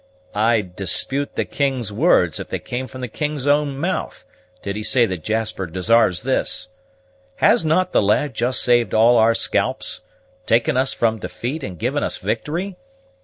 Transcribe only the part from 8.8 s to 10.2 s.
all our scalps,